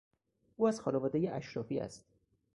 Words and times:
او 0.57 0.67
از 0.67 0.79
خانوادهی 0.81 1.27
اشرافی 1.27 1.79
است. 1.79 2.05